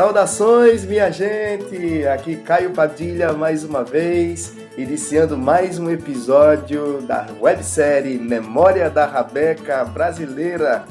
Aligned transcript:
Saudações, 0.00 0.86
minha 0.86 1.10
gente! 1.10 2.06
Aqui 2.06 2.36
Caio 2.36 2.70
Padilha 2.70 3.34
mais 3.34 3.64
uma 3.64 3.84
vez, 3.84 4.56
iniciando 4.78 5.36
mais 5.36 5.78
um 5.78 5.90
episódio 5.90 7.02
da 7.02 7.26
websérie 7.38 8.16
Memória 8.16 8.88
da 8.88 9.04
Rabeca 9.04 9.84
Brasileira. 9.84 10.86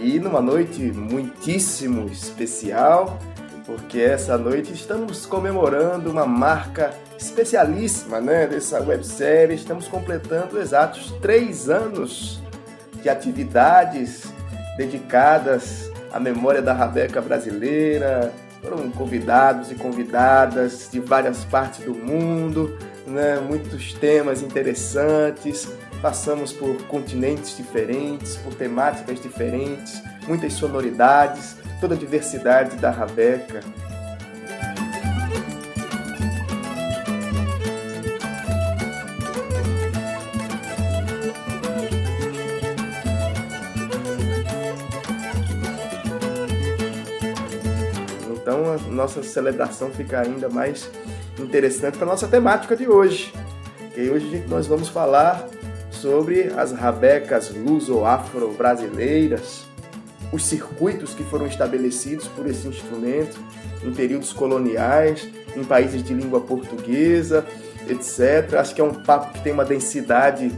E 0.00 0.18
numa 0.18 0.40
noite 0.40 0.80
muitíssimo 0.80 2.08
especial, 2.08 3.18
porque 3.74 3.98
essa 3.98 4.38
noite 4.38 4.72
estamos 4.72 5.26
comemorando 5.26 6.08
uma 6.08 6.24
marca 6.24 6.94
especialíssima 7.18 8.20
né, 8.20 8.46
dessa 8.46 8.80
websérie. 8.80 9.56
Estamos 9.56 9.88
completando 9.88 10.60
exatos 10.60 11.10
três 11.20 11.68
anos 11.68 12.40
de 13.02 13.08
atividades 13.08 14.32
dedicadas 14.76 15.90
à 16.12 16.20
memória 16.20 16.62
da 16.62 16.72
Rabeca 16.72 17.20
brasileira, 17.20 18.32
foram 18.62 18.88
convidados 18.92 19.72
e 19.72 19.74
convidadas 19.74 20.88
de 20.90 21.00
várias 21.00 21.44
partes 21.44 21.84
do 21.84 21.94
mundo, 21.94 22.78
né? 23.08 23.40
muitos 23.40 23.92
temas 23.94 24.40
interessantes. 24.40 25.68
Passamos 26.00 26.52
por 26.52 26.80
continentes 26.84 27.56
diferentes, 27.56 28.36
por 28.36 28.54
temáticas 28.54 29.20
diferentes, 29.20 30.00
muitas 30.28 30.52
sonoridades, 30.52 31.56
toda 31.84 31.94
a 31.96 31.98
diversidade 31.98 32.76
da 32.76 32.90
Rabeca. 32.90 33.60
nossa 48.90 49.22
celebração 49.22 49.90
fica 49.90 50.20
ainda 50.20 50.48
mais 50.48 50.90
interessante 51.38 51.98
para 51.98 52.06
a 52.06 52.10
nossa 52.10 52.26
temática 52.28 52.74
de 52.74 52.88
hoje. 52.88 53.30
E 53.94 54.08
hoje 54.08 54.42
nós 54.48 54.66
vamos 54.66 54.88
falar 54.88 55.46
sobre 55.90 56.50
as 56.56 56.72
rabecas 56.72 57.50
luso-afro-brasileiras, 57.50 59.66
os 60.34 60.44
circuitos 60.44 61.14
que 61.14 61.22
foram 61.22 61.46
estabelecidos 61.46 62.26
por 62.26 62.44
esse 62.46 62.66
instrumento 62.66 63.38
em 63.84 63.92
períodos 63.92 64.32
coloniais, 64.32 65.28
em 65.56 65.62
países 65.62 66.02
de 66.02 66.12
língua 66.12 66.40
portuguesa, 66.40 67.46
etc. 67.88 68.54
Acho 68.58 68.74
que 68.74 68.80
é 68.80 68.84
um 68.84 68.92
papo 68.92 69.32
que 69.32 69.40
tem 69.44 69.52
uma 69.52 69.64
densidade 69.64 70.50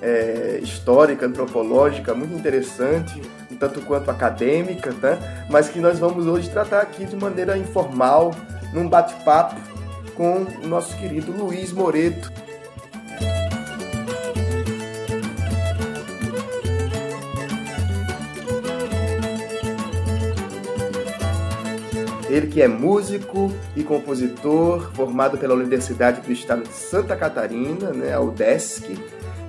é, 0.00 0.60
histórica, 0.62 1.26
antropológica 1.26 2.14
muito 2.14 2.32
interessante, 2.32 3.20
tanto 3.58 3.80
quanto 3.80 4.08
acadêmica, 4.08 4.92
né? 5.02 5.18
mas 5.50 5.68
que 5.68 5.80
nós 5.80 5.98
vamos 5.98 6.26
hoje 6.26 6.48
tratar 6.48 6.82
aqui 6.82 7.04
de 7.04 7.16
maneira 7.16 7.58
informal, 7.58 8.32
num 8.72 8.88
bate-papo 8.88 9.56
com 10.14 10.46
o 10.62 10.68
nosso 10.68 10.96
querido 10.96 11.32
Luiz 11.32 11.72
Moreto. 11.72 12.30
Ele 22.34 22.48
que 22.48 22.60
é 22.60 22.66
músico 22.66 23.52
e 23.76 23.84
compositor, 23.84 24.90
formado 24.92 25.38
pela 25.38 25.54
Universidade 25.54 26.20
do 26.20 26.32
Estado 26.32 26.64
de 26.64 26.74
Santa 26.74 27.14
Catarina, 27.14 27.92
né, 27.92 28.12
a 28.12 28.20
UDESC, 28.20 28.98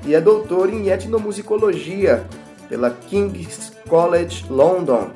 e 0.05 0.13
é 0.13 0.21
doutor 0.21 0.71
em 0.71 0.89
etnomusicologia 0.89 2.23
pela 2.69 2.91
King's 2.91 3.73
College 3.89 4.45
London, 4.51 5.09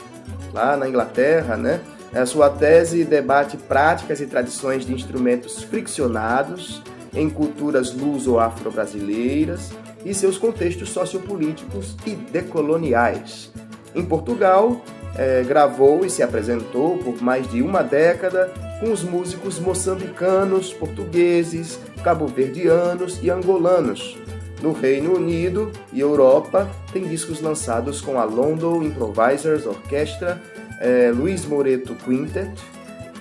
lá 0.51 0.75
na 0.75 0.89
Inglaterra, 0.89 1.55
né? 1.55 1.79
A 2.11 2.25
sua 2.25 2.49
tese 2.49 3.03
debate 3.03 3.55
práticas 3.55 4.19
e 4.19 4.25
tradições 4.25 4.83
de 4.83 4.91
instrumentos 4.91 5.61
friccionados 5.61 6.81
em 7.13 7.29
culturas 7.29 7.93
luso-afro-brasileiras 7.93 9.69
e 10.03 10.11
seus 10.15 10.39
contextos 10.39 10.89
sociopolíticos 10.89 11.95
e 12.03 12.15
decoloniais. 12.15 13.51
Em 13.93 14.03
Portugal, 14.03 14.81
é, 15.15 15.43
gravou 15.43 16.05
e 16.05 16.09
se 16.09 16.23
apresentou 16.23 16.97
por 16.97 17.21
mais 17.21 17.49
de 17.49 17.61
uma 17.61 17.81
década 17.81 18.51
com 18.79 18.91
os 18.91 19.03
músicos 19.03 19.59
moçambicanos, 19.59 20.73
portugueses, 20.73 21.79
cabo-verdianos 22.03 23.19
e 23.21 23.29
angolanos, 23.29 24.17
no 24.61 24.73
Reino 24.73 25.15
Unido 25.15 25.71
e 25.91 25.99
Europa, 25.99 26.69
tem 26.91 27.03
discos 27.07 27.41
lançados 27.41 28.01
com 28.01 28.19
a 28.19 28.23
London 28.23 28.83
Improvisers 28.83 29.65
Orchestra, 29.65 30.41
é, 30.79 31.11
Luiz 31.13 31.45
Moreto 31.45 31.95
Quintet, 31.95 32.51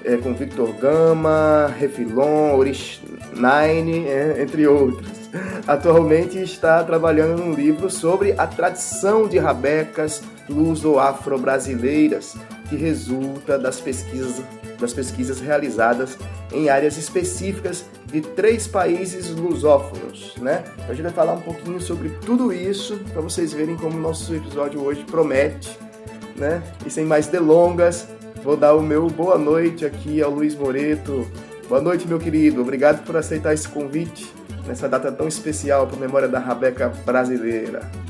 é, 0.05 0.17
com 0.17 0.35
Victor 0.35 0.73
Gama, 0.75 1.73
Refilon, 1.79 2.57
Orish 2.57 3.01
Nine, 3.35 4.07
é, 4.07 4.43
entre 4.43 4.67
outros. 4.67 5.09
Atualmente 5.67 6.39
está 6.39 6.83
trabalhando 6.83 7.39
num 7.39 7.53
livro 7.53 7.91
sobre 7.91 8.35
a 8.39 8.47
tradição 8.47 9.29
de 9.29 9.39
rabecas 9.39 10.23
luso-afro-brasileiras, 10.49 12.37
que 12.69 12.77
resulta 12.77 13.59
das 13.59 13.81
pesquisas, 13.81 14.43
das 14.79 14.93
pesquisas 14.93 15.41
realizadas 15.41 16.19
em 16.53 16.69
áreas 16.69 16.97
específicas 16.97 17.85
de 18.07 18.21
três 18.21 18.67
países 18.67 19.31
lusófonos, 19.31 20.35
né? 20.39 20.65
Então 20.75 20.87
a 20.91 20.95
gente 20.95 21.03
vai 21.03 21.13
falar 21.13 21.35
um 21.35 21.41
pouquinho 21.41 21.81
sobre 21.81 22.11
tudo 22.25 22.53
isso 22.53 22.99
para 23.13 23.21
vocês 23.21 23.53
verem 23.53 23.77
como 23.77 23.97
o 23.97 24.01
nosso 24.01 24.35
episódio 24.35 24.83
hoje 24.83 25.05
promete, 25.05 25.77
né? 26.37 26.63
E 26.87 26.91
sem 26.91 27.05
mais 27.05 27.27
delongas, 27.27 28.07
vou 28.43 28.57
dar 28.57 28.75
o 28.75 28.83
meu 28.83 29.09
boa 29.09 29.37
noite 29.37 29.85
aqui 29.85 30.23
ao 30.23 30.31
Luiz 30.31 30.55
Moreto. 30.55 31.27
Boa 31.69 31.83
noite, 31.83 32.09
meu 32.09 32.19
querido. 32.19 32.63
Obrigado 32.63 33.05
por 33.05 33.17
aceitar 33.17 33.53
esse 33.53 33.69
convite 33.69 34.33
nessa 34.67 34.89
data 34.89 35.13
tão 35.13 35.29
especial 35.29 35.87
para 35.87 35.97
a 35.97 36.01
memória 36.01 36.29
da 36.29 36.39
Rabeca 36.39 36.89
brasileira. 37.05 38.08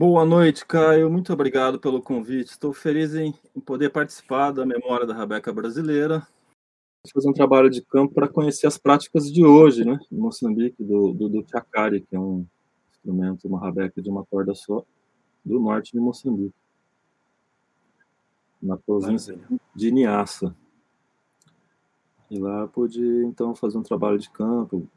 Boa 0.00 0.24
noite, 0.24 0.64
Caio. 0.64 1.10
Muito 1.10 1.30
obrigado 1.30 1.78
pelo 1.78 2.00
convite. 2.00 2.52
Estou 2.52 2.72
feliz 2.72 3.14
em, 3.14 3.34
poder 3.66 3.90
participar 3.90 4.50
da 4.50 4.64
memória 4.64 5.06
da 5.06 5.12
Rabeca 5.12 5.52
brasileira. 5.52 6.26
Fazer 7.12 7.28
um 7.28 7.34
trabalho 7.34 7.68
de 7.68 7.82
campo 7.82 8.14
para 8.14 8.26
conhecer 8.26 8.66
as 8.66 8.78
práticas 8.78 9.30
de 9.30 9.44
hoje, 9.44 9.84
né, 9.84 10.00
em 10.10 10.16
Moçambique, 10.16 10.82
do, 10.82 11.12
do, 11.12 11.28
do 11.28 11.46
chacari, 11.46 12.00
que 12.00 12.16
é 12.16 12.18
um 12.18 12.46
instrumento, 12.90 13.46
uma 13.46 13.60
rabeca 13.60 14.00
de 14.00 14.08
uma 14.08 14.24
corda 14.24 14.54
só, 14.54 14.82
do 15.44 15.60
norte 15.60 15.92
de 15.92 16.00
Moçambique, 16.00 16.56
na 18.62 18.78
província 18.78 19.38
de 19.76 19.90
Niassa. 19.90 20.56
E 22.30 22.38
lá 22.38 22.66
pude, 22.68 23.02
então, 23.26 23.54
fazer 23.54 23.76
um 23.76 23.82
trabalho 23.82 24.18
de 24.18 24.30
campo, 24.30 24.88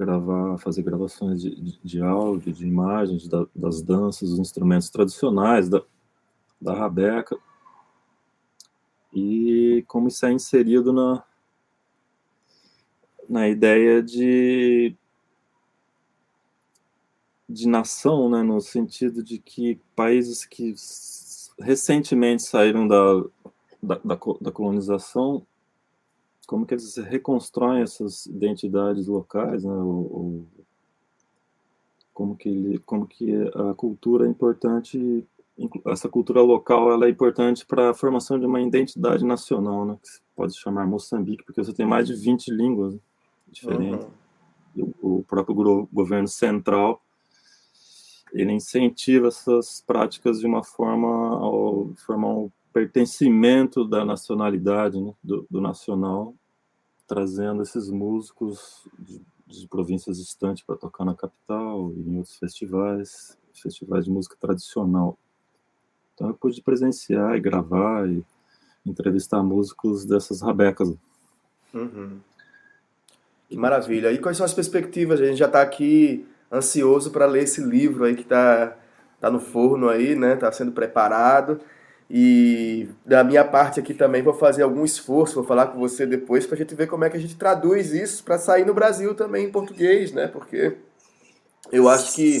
gravar, 0.00 0.56
fazer 0.56 0.82
gravações 0.82 1.42
de, 1.42 1.54
de, 1.54 1.78
de 1.84 2.02
áudio, 2.02 2.52
de 2.52 2.66
imagens 2.66 3.28
da, 3.28 3.46
das 3.54 3.82
danças, 3.82 4.30
dos 4.30 4.38
instrumentos 4.38 4.88
tradicionais 4.88 5.68
da, 5.68 5.82
da 6.58 6.74
Rabeca. 6.74 7.38
E 9.12 9.84
como 9.86 10.08
isso 10.08 10.24
é 10.24 10.32
inserido 10.32 10.90
na, 10.90 11.22
na 13.28 13.46
ideia 13.46 14.02
de, 14.02 14.96
de 17.46 17.68
nação, 17.68 18.30
né, 18.30 18.42
no 18.42 18.58
sentido 18.60 19.22
de 19.22 19.38
que 19.38 19.78
países 19.94 20.46
que 20.46 20.74
recentemente 21.58 22.42
saíram 22.42 22.88
da, 22.88 23.22
da, 23.82 24.00
da, 24.02 24.18
da 24.40 24.50
colonização 24.50 25.46
como 26.50 26.66
que 26.66 26.74
eles 26.74 26.96
reconstroem 26.96 27.80
essas 27.80 28.26
identidades 28.26 29.06
locais, 29.06 29.62
né? 29.62 29.72
Ou, 29.72 30.12
ou, 30.12 30.46
como 32.12 32.36
que 32.36 32.48
ele, 32.48 32.78
como 32.80 33.06
que 33.06 33.32
a 33.54 33.72
cultura 33.72 34.26
é 34.26 34.28
importante, 34.28 35.24
essa 35.86 36.08
cultura 36.08 36.42
local 36.42 36.90
ela 36.90 37.06
é 37.06 37.08
importante 37.08 37.64
para 37.64 37.90
a 37.90 37.94
formação 37.94 38.36
de 38.36 38.46
uma 38.46 38.60
identidade 38.60 39.24
nacional, 39.24 39.86
né? 39.86 39.96
Que 40.02 40.08
se 40.08 40.20
pode 40.34 40.58
chamar 40.58 40.88
Moçambique, 40.88 41.44
porque 41.44 41.62
você 41.62 41.72
tem 41.72 41.86
mais 41.86 42.08
de 42.08 42.16
20 42.16 42.48
línguas 42.48 42.98
diferentes. 43.46 44.04
Uhum. 44.74 44.92
O, 45.00 45.18
o 45.18 45.22
próprio 45.22 45.86
governo 45.92 46.26
central 46.26 47.00
ele 48.32 48.52
incentiva 48.52 49.28
essas 49.28 49.84
práticas 49.86 50.40
de 50.40 50.46
uma 50.46 50.64
forma 50.64 51.06
ao 51.06 51.92
formar 51.94 52.30
um 52.30 52.50
pertencimento 52.72 53.84
da 53.84 54.04
nacionalidade, 54.04 55.00
né, 55.00 55.14
do, 55.22 55.46
do, 55.48 55.60
nacional, 55.60 56.34
trazendo 57.10 57.60
esses 57.60 57.90
músicos 57.90 58.86
de, 58.96 59.20
de 59.44 59.66
províncias 59.66 60.16
distantes 60.16 60.62
para 60.62 60.76
tocar 60.76 61.04
na 61.04 61.12
capital 61.12 61.92
e 61.96 62.08
em 62.08 62.18
outros 62.18 62.36
festivais, 62.36 63.36
festivais 63.52 64.04
de 64.04 64.12
música 64.12 64.36
tradicional. 64.40 65.18
Então 66.14 66.28
eu 66.28 66.34
pude 66.34 66.62
presenciar 66.62 67.34
e 67.34 67.40
gravar 67.40 68.08
e 68.08 68.24
entrevistar 68.86 69.42
músicos 69.42 70.04
dessas 70.04 70.40
rabecas. 70.40 70.94
Uhum. 71.74 72.20
Que 73.48 73.56
maravilha. 73.56 74.12
E 74.12 74.18
quais 74.18 74.36
são 74.36 74.46
as 74.46 74.54
perspectivas? 74.54 75.20
A 75.20 75.24
gente 75.24 75.38
já 75.38 75.46
está 75.46 75.62
aqui 75.62 76.24
ansioso 76.52 77.10
para 77.10 77.26
ler 77.26 77.42
esse 77.42 77.60
livro 77.60 78.04
aí 78.04 78.14
que 78.14 78.22
está 78.22 78.76
tá 79.20 79.28
no 79.32 79.40
forno 79.40 79.88
aí, 79.88 80.14
né? 80.14 80.34
Está 80.34 80.52
sendo 80.52 80.70
preparado. 80.70 81.60
E 82.12 82.88
da 83.06 83.22
minha 83.22 83.44
parte 83.44 83.78
aqui 83.78 83.94
também 83.94 84.20
vou 84.20 84.34
fazer 84.34 84.64
algum 84.64 84.84
esforço, 84.84 85.36
vou 85.36 85.44
falar 85.44 85.68
com 85.68 85.78
você 85.78 86.04
depois 86.04 86.44
para 86.44 86.56
a 86.56 86.58
gente 86.58 86.74
ver 86.74 86.88
como 86.88 87.04
é 87.04 87.10
que 87.10 87.16
a 87.16 87.20
gente 87.20 87.36
traduz 87.36 87.92
isso 87.92 88.24
para 88.24 88.36
sair 88.36 88.66
no 88.66 88.74
Brasil 88.74 89.14
também 89.14 89.46
em 89.46 89.52
português, 89.52 90.10
né? 90.10 90.26
Porque 90.26 90.76
eu 91.70 91.88
acho 91.88 92.12
que 92.14 92.36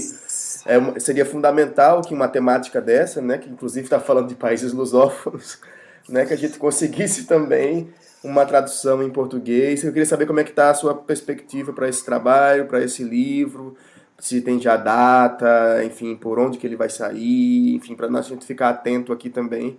é, 0.66 0.98
seria 0.98 1.24
fundamental 1.24 2.02
que 2.02 2.12
uma 2.12 2.26
temática 2.26 2.80
dessa, 2.80 3.20
né, 3.20 3.38
que 3.38 3.48
inclusive 3.48 3.86
está 3.86 4.00
falando 4.00 4.26
de 4.26 4.34
países 4.34 4.72
lusófonos, 4.72 5.60
né, 6.08 6.26
que 6.26 6.34
a 6.34 6.36
gente 6.36 6.58
conseguisse 6.58 7.24
também 7.24 7.92
uma 8.24 8.44
tradução 8.44 9.00
em 9.04 9.10
português. 9.10 9.84
Eu 9.84 9.92
queria 9.92 10.06
saber 10.06 10.26
como 10.26 10.40
é 10.40 10.44
que 10.44 10.50
está 10.50 10.70
a 10.70 10.74
sua 10.74 10.96
perspectiva 10.96 11.72
para 11.72 11.88
esse 11.88 12.04
trabalho, 12.04 12.66
para 12.66 12.82
esse 12.82 13.04
livro, 13.04 13.76
se 14.20 14.40
tem 14.40 14.60
já 14.60 14.76
data, 14.76 15.82
enfim, 15.84 16.14
por 16.14 16.38
onde 16.38 16.58
que 16.58 16.66
ele 16.66 16.76
vai 16.76 16.90
sair, 16.90 17.74
enfim, 17.74 17.94
para 17.94 18.06
a 18.06 18.22
gente 18.22 18.44
ficar 18.44 18.68
atento 18.68 19.12
aqui 19.12 19.30
também. 19.30 19.78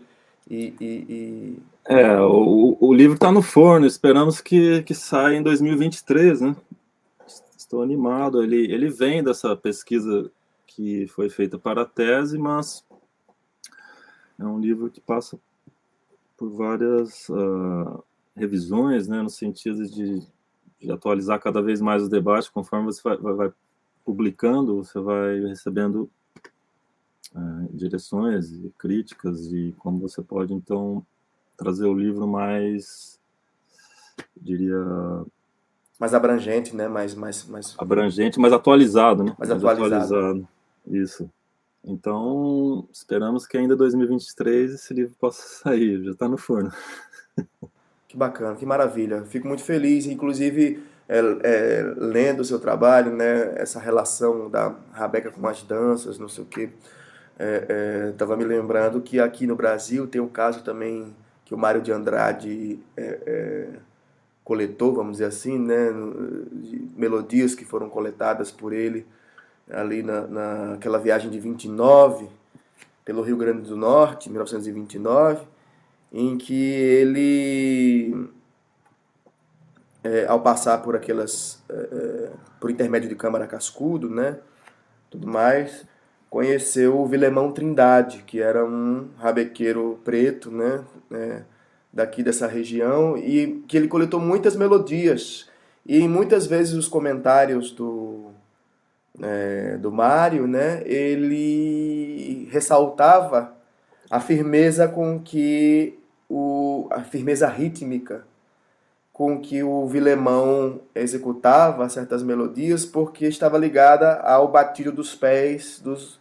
E, 0.50 0.74
e, 0.82 0.86
e... 1.10 1.58
É, 1.86 2.20
o, 2.20 2.78
o 2.80 2.94
livro 2.94 3.16
está 3.16 3.32
no 3.32 3.42
forno, 3.42 3.86
esperamos 3.86 4.42
que, 4.42 4.82
que 4.84 4.94
saia 4.94 5.38
em 5.38 5.44
2023, 5.44 6.42
né? 6.42 6.56
Estou 7.56 7.82
animado. 7.82 8.44
Ele, 8.44 8.72
ele 8.72 8.90
vem 8.90 9.24
dessa 9.24 9.56
pesquisa 9.56 10.30
que 10.66 11.08
foi 11.08 11.30
feita 11.30 11.58
para 11.58 11.84
a 11.84 11.86
tese, 11.86 12.38
mas 12.38 12.84
é 14.40 14.46
um 14.46 14.60
livro 14.60 14.90
que 14.90 15.00
passa 15.00 15.40
por 16.36 16.50
várias 16.50 17.30
uh, 17.30 18.04
revisões, 18.36 19.08
né, 19.08 19.22
no 19.22 19.30
sentido 19.30 19.88
de, 19.88 20.26
de, 20.80 20.92
atualizar 20.92 21.40
cada 21.40 21.62
vez 21.62 21.80
mais 21.80 22.04
o 22.04 22.10
debate, 22.10 22.52
conforme 22.52 22.86
você 22.86 23.02
vai, 23.04 23.18
vai, 23.18 23.34
vai 23.34 23.54
publicando, 24.06 24.84
você 24.84 25.00
vai 25.00 25.40
recebendo 25.42 26.10
uh, 27.36 27.70
direções 27.74 28.52
e 28.52 28.72
críticas 28.78 29.52
e 29.52 29.74
como 29.80 30.00
você 30.00 30.22
pode, 30.22 30.54
então, 30.54 31.06
trazer 31.58 31.86
o 31.86 31.94
livro 31.94 32.28
mais, 32.28 33.20
diria... 34.36 34.84
Mais 36.00 36.14
abrangente, 36.14 36.76
né? 36.76 36.88
Mais, 36.88 37.14
mais, 37.14 37.46
mais... 37.46 37.76
Abrangente, 37.78 38.40
mais 38.40 38.54
atualizado, 38.54 39.24
né? 39.24 39.36
Mais, 39.38 39.50
mais 39.50 39.64
atualizado. 39.64 40.16
atualizado. 40.16 40.48
Isso. 40.88 41.30
Então, 41.84 42.88
esperamos 42.92 43.48
que 43.48 43.58
ainda 43.58 43.76
2023 43.76 44.74
esse 44.74 44.94
livro 44.94 45.16
possa 45.20 45.42
sair, 45.64 46.04
já 46.04 46.12
está 46.12 46.28
no 46.28 46.38
forno. 46.38 46.72
Que 48.08 48.18
bacana, 48.18 48.56
que 48.56 48.66
maravilha. 48.66 49.24
Fico 49.24 49.48
muito 49.48 49.64
feliz, 49.64 50.06
inclusive 50.06 50.84
é, 51.12 51.20
é, 51.20 51.94
lendo 51.98 52.40
o 52.40 52.46
seu 52.46 52.58
trabalho, 52.58 53.14
né, 53.14 53.54
essa 53.58 53.82
relação 53.82 54.50
da 54.50 54.74
Rabeca 54.94 55.30
com 55.30 55.46
as 55.46 55.62
danças, 55.62 56.18
não 56.18 56.30
sei 56.30 56.46
o 56.46 56.48
quê. 56.48 56.70
Estava 58.12 58.34
é, 58.34 58.36
é 58.36 58.38
me 58.38 58.46
lembrando 58.46 59.02
que 59.02 59.20
aqui 59.20 59.46
no 59.46 59.54
Brasil 59.54 60.08
tem 60.08 60.22
um 60.22 60.30
caso 60.30 60.64
também 60.64 61.14
que 61.44 61.54
o 61.54 61.58
Mário 61.58 61.82
de 61.82 61.92
Andrade 61.92 62.80
é, 62.96 63.20
é, 63.26 63.68
coletou, 64.42 64.94
vamos 64.94 65.14
dizer 65.14 65.26
assim, 65.26 65.60
né, 65.60 65.90
melodias 66.96 67.56
que 67.56 67.66
foram 67.66 67.90
coletadas 67.90 68.50
por 68.50 68.72
ele 68.72 69.06
ali 69.70 70.02
na, 70.04 70.22
naquela 70.28 70.98
viagem 70.98 71.30
de 71.30 71.42
29 71.42 72.30
pelo 73.04 73.22
Rio 73.22 73.36
Grande 73.36 73.68
do 73.68 73.76
Norte, 73.76 74.30
1929, 74.30 75.46
em 76.14 76.38
que 76.38 76.54
ele, 76.54 78.30
é, 80.04 80.26
ao 80.28 80.42
passar 80.42 80.80
por 80.80 80.96
aquelas, 80.96 81.62
é, 81.70 81.74
é, 81.74 82.30
por 82.60 82.72
intermédio 82.72 83.10
de 83.10 83.16
Câmara 83.16 83.48
Cascudo, 83.48 84.10
né, 84.10 84.38
tudo 85.10 85.28
mais, 85.28 85.86
conheceu 86.30 87.00
o 87.00 87.06
Vilemão 87.06 87.52
Trindade, 87.52 88.24
que 88.26 88.42
era 88.42 88.66
um 88.66 89.10
rabequeiro 89.18 90.00
preto, 90.04 90.50
né, 90.50 90.84
é, 91.12 91.42
daqui 91.92 92.24
dessa 92.24 92.48
região, 92.48 93.18
e 93.18 93.64
que 93.68 93.78
ele 93.78 93.88
coletou 93.88 94.20
muitas 94.20 94.56
melodias, 94.56 95.50
e 95.86 96.08
muitas 96.08 96.46
vezes 96.46 96.74
os 96.74 96.88
comentários 96.88 97.72
do 97.72 98.32
é, 99.22 99.78
do 99.78 99.92
Mário, 99.92 100.48
né, 100.48 100.82
ele 100.86 102.48
ressaltava 102.50 103.54
a 104.10 104.20
firmeza 104.20 104.88
com 104.88 105.20
que 105.20 106.00
o, 106.30 106.88
a 106.92 107.02
firmeza 107.02 107.48
rítmica 107.48 108.26
com 109.22 109.40
que 109.40 109.62
o 109.62 109.86
Vilemão 109.86 110.82
executava 110.96 111.88
certas 111.88 112.24
melodias, 112.24 112.88
porque 112.88 113.28
estava 113.28 113.56
ligada 113.56 114.16
ao 114.22 114.48
batido 114.48 114.92
dos 114.92 115.14
pés 115.14 115.80
dos 115.80 116.20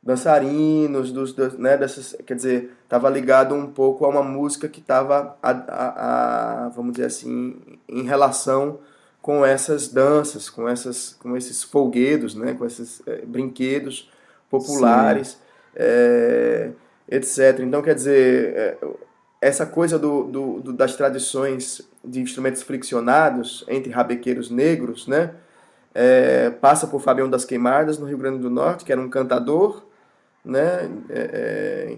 dançarinos, 0.00 1.10
dos, 1.10 1.32
dos 1.32 1.58
né, 1.58 1.76
dessas, 1.76 2.14
quer 2.24 2.34
dizer, 2.34 2.70
estava 2.84 3.10
ligado 3.10 3.52
um 3.52 3.66
pouco 3.66 4.04
a 4.04 4.08
uma 4.08 4.22
música 4.22 4.68
que 4.68 4.78
estava, 4.78 5.36
a, 5.42 5.50
a, 5.50 6.66
a, 6.66 6.68
vamos 6.68 6.92
dizer 6.92 7.06
assim, 7.06 7.56
em 7.88 8.04
relação 8.04 8.78
com 9.20 9.44
essas 9.44 9.88
danças, 9.88 10.48
com, 10.48 10.68
essas, 10.68 11.14
com 11.14 11.36
esses 11.36 11.64
folguedos, 11.64 12.36
né, 12.36 12.54
com 12.54 12.64
esses 12.64 13.02
é, 13.08 13.22
brinquedos 13.26 14.08
populares, 14.48 15.36
é, 15.74 16.70
etc. 17.08 17.58
Então, 17.58 17.82
quer 17.82 17.96
dizer, 17.96 18.54
é, 18.56 18.78
essa 19.40 19.64
coisa 19.64 19.98
do, 19.98 20.24
do, 20.24 20.60
do, 20.60 20.72
das 20.72 20.96
tradições 20.96 21.82
de 22.04 22.20
instrumentos 22.20 22.62
friccionados 22.62 23.64
entre 23.68 23.90
rabequeiros 23.90 24.50
negros, 24.50 25.06
né, 25.06 25.32
passa 26.60 26.86
por 26.86 27.00
Fabião 27.00 27.28
das 27.28 27.44
Queimadas, 27.44 27.98
no 27.98 28.06
Rio 28.06 28.18
Grande 28.18 28.38
do 28.38 28.50
Norte, 28.50 28.84
que 28.84 28.92
era 28.92 29.00
um 29.00 29.08
cantador, 29.08 29.82
né, 30.44 30.90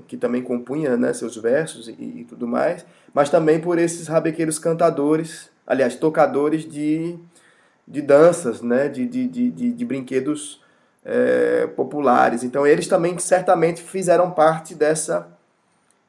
que 0.07 0.17
também 0.17 0.43
compunha 0.43 0.97
né, 0.97 1.13
seus 1.13 1.37
versos 1.37 1.89
e, 1.89 1.93
e 1.93 2.27
tudo 2.29 2.47
mais, 2.47 2.85
mas 3.13 3.29
também 3.29 3.61
por 3.61 3.79
esses 3.79 4.07
rabequeiros 4.07 4.59
cantadores 4.59 5.53
aliás, 5.67 5.97
tocadores 5.97 6.69
de, 6.69 7.19
de 7.87 8.03
danças, 8.03 8.61
né? 8.61 8.89
de, 8.89 9.07
de, 9.07 9.27
de, 9.27 9.73
de 9.73 9.85
brinquedos 9.85 10.61
é, 11.05 11.67
populares. 11.69 12.45
Então, 12.45 12.67
eles 12.67 12.87
também 12.87 13.19
certamente 13.19 13.83
fizeram 13.83 14.31
parte 14.31 14.75
dessa, 14.75 15.29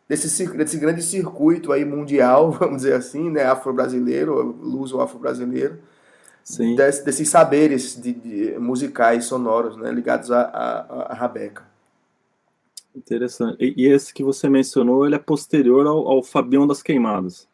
desse, 0.08 0.48
desse 0.56 0.78
grande 0.78 1.02
circuito 1.02 1.72
aí 1.72 1.86
mundial, 1.86 2.52
vamos 2.60 2.78
dizer 2.78 2.94
assim, 2.94 3.30
né? 3.30 3.44
afro-brasileiro, 3.46 4.42
luso 4.62 5.00
afro-brasileiro, 5.00 5.80
desse, 6.76 7.06
desses 7.06 7.30
saberes 7.30 8.00
de, 8.02 8.14
de, 8.14 8.60
musicais 8.60 9.26
sonoros 9.26 9.78
né? 9.78 9.92
ligados 9.92 10.32
à 10.32 10.42
a, 10.42 10.80
a, 10.80 11.12
a 11.12 11.14
Rabeca. 11.14 11.64
Interessante. 12.96 13.58
E, 13.60 13.86
e, 13.86 13.92
esse 13.92 14.14
que 14.14 14.24
você 14.24 14.48
mencionou, 14.48 15.06
ele 15.06 15.16
é 15.16 15.20
posterior 15.20 15.88
ao, 15.88 16.08
ao 16.08 16.24
Fabião 16.24 16.68
das 16.68 16.84
Queimadas 16.84 17.48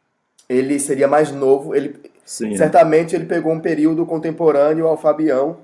ele 0.49 0.79
seria 0.79 1.07
mais 1.07 1.31
novo. 1.31 1.75
Ele, 1.75 1.95
Sim, 2.25 2.57
certamente 2.57 3.15
ele 3.15 3.25
pegou 3.25 3.53
um 3.53 3.59
período 3.59 4.05
contemporâneo 4.05 4.87
ao 4.87 4.97
Fabião, 4.97 5.57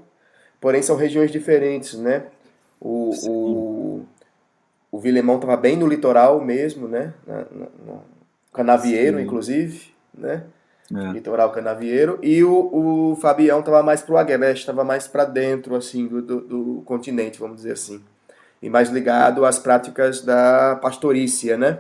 porém 0.62 0.82
são 0.84 0.96
regiões 0.96 1.32
diferentes, 1.32 1.96
né? 1.96 2.28
O, 2.80 4.06
o, 4.96 5.00
Vilemão 5.00 5.36
estava 5.36 5.58
bem 5.58 5.76
no 5.76 5.88
litoral 5.88 6.40
mesmo, 6.42 6.88
né? 6.88 7.14
Na, 7.26 7.38
na, 7.38 7.68
no 7.86 8.02
Canavieiro, 8.54 9.18
Sim. 9.18 9.24
inclusive, 9.24 9.94
né? 10.14 10.44
É. 10.94 11.12
Litoral 11.12 11.52
Canavieiro. 11.52 12.20
E 12.22 12.44
o, 12.44 13.12
o 13.12 13.16
Fabião 13.16 13.60
estava 13.60 13.82
mais 13.82 14.02
para 14.02 14.14
o 14.14 14.18
Agreste, 14.18 14.62
estava 14.62 14.84
mais 14.84 15.08
para 15.08 15.26
dentro, 15.26 15.76
assim, 15.76 16.08
do, 16.08 16.22
do, 16.22 16.42
do 16.42 16.82
continente, 16.86 17.40
vamos 17.40 17.58
dizer 17.58 17.74
assim. 17.74 18.02
E 18.62 18.70
mais 18.70 18.90
ligado 18.90 19.46
às 19.46 19.60
práticas 19.60 20.22
da 20.22 20.78
pastorícia, 20.82 21.58
né? 21.58 21.80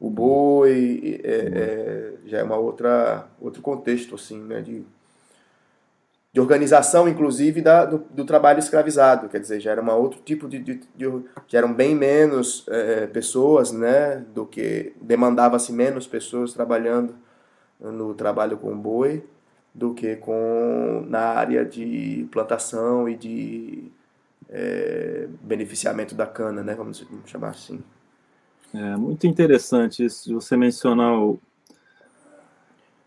o 0.00 0.08
boi 0.08 1.20
é, 1.22 1.30
é, 1.30 2.12
já 2.24 2.38
é 2.38 2.42
uma 2.42 2.56
outra 2.56 3.28
outro 3.38 3.60
contexto 3.60 4.14
assim 4.14 4.40
né 4.40 4.62
de, 4.62 4.82
de 6.32 6.40
organização 6.40 7.08
inclusive 7.08 7.60
da, 7.60 7.84
do, 7.84 7.98
do, 7.98 8.24
trabalho 8.24 8.58
escravizado. 8.58 9.28
Quer 9.28 9.40
dizer 9.40 9.60
já 9.60 9.72
era 9.72 9.80
uma 9.80 9.94
outro 9.94 10.20
tipo 10.20 10.48
de, 10.48 10.58
de, 10.60 10.80
de 10.94 11.22
já 11.48 11.58
eram 11.58 11.72
bem 11.72 11.94
menos 11.94 12.64
é, 12.68 13.06
pessoas 13.06 13.72
né 13.72 14.24
do 14.32 14.46
que 14.46 14.92
demandava-se 15.00 15.72
menos 15.72 16.06
pessoas 16.06 16.52
trabalhando 16.52 17.14
no 17.80 18.14
trabalho 18.14 18.58
com 18.58 18.76
boi 18.76 19.24
do 19.74 19.94
que 19.94 20.16
com 20.16 21.04
na 21.08 21.20
área 21.20 21.64
de 21.64 22.28
plantação 22.30 23.08
e 23.08 23.16
de 23.16 23.90
é, 24.48 25.28
beneficiamento 25.42 26.14
da 26.14 26.26
cana 26.26 26.62
né 26.62 26.74
vamos 26.74 27.04
chamar 27.26 27.50
assim. 27.50 27.82
É 28.72 28.96
muito 28.96 29.26
interessante 29.26 30.04
isso, 30.04 30.32
você 30.32 30.56
mencionar 30.56 31.18
o, 31.18 31.40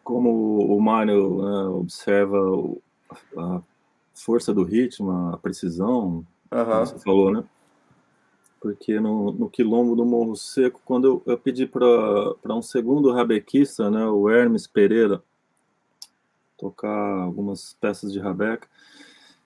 como 0.03 0.75
o 0.75 0.81
Mário 0.81 1.41
né, 1.41 1.69
observa 1.69 2.37
o, 2.37 2.81
a 3.37 3.61
força 4.13 4.53
do 4.53 4.63
ritmo, 4.63 5.11
a 5.33 5.37
precisão, 5.37 6.25
uhum. 6.51 6.79
você 6.79 6.99
falou, 6.99 7.31
né? 7.31 7.43
porque 8.63 8.97
no, 8.97 9.29
no 9.33 9.49
quilombo 9.49 9.93
do 9.93 10.05
Morro 10.05 10.37
Seco, 10.37 10.79
quando 10.85 11.05
eu, 11.05 11.33
eu 11.33 11.37
pedi 11.37 11.67
para 11.67 12.33
um 12.45 12.61
segundo 12.61 13.11
rabequista, 13.11 13.91
né, 13.91 14.05
o 14.07 14.29
Hermes 14.29 14.65
Pereira, 14.65 15.21
tocar 16.57 17.23
algumas 17.23 17.73
peças 17.81 18.13
de 18.13 18.19
rabeca, 18.19 18.65